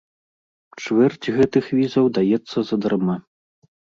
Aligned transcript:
Чвэрць 0.81 1.27
гэтых 1.35 1.69
візаў 1.81 2.09
даецца 2.17 2.57
задарма. 2.73 3.17